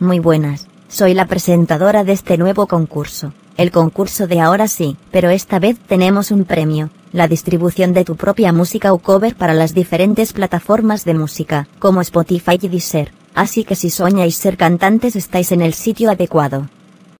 Muy 0.00 0.18
buenas, 0.18 0.66
soy 0.88 1.12
la 1.12 1.26
presentadora 1.26 2.04
de 2.04 2.12
este 2.12 2.38
nuevo 2.38 2.66
concurso, 2.66 3.34
el 3.58 3.70
concurso 3.70 4.26
de 4.26 4.40
ahora 4.40 4.66
sí, 4.66 4.96
pero 5.10 5.28
esta 5.28 5.58
vez 5.58 5.78
tenemos 5.78 6.30
un 6.30 6.44
premio, 6.46 6.88
la 7.12 7.28
distribución 7.28 7.92
de 7.92 8.06
tu 8.06 8.16
propia 8.16 8.50
música 8.54 8.94
o 8.94 8.98
cover 8.98 9.36
para 9.36 9.52
las 9.52 9.74
diferentes 9.74 10.32
plataformas 10.32 11.04
de 11.04 11.12
música, 11.12 11.68
como 11.78 12.00
Spotify 12.00 12.58
y 12.62 12.68
Deezer, 12.68 13.12
así 13.34 13.62
que 13.62 13.74
si 13.74 13.90
soñáis 13.90 14.36
ser 14.36 14.56
cantantes 14.56 15.16
estáis 15.16 15.52
en 15.52 15.60
el 15.60 15.74
sitio 15.74 16.10
adecuado. 16.10 16.70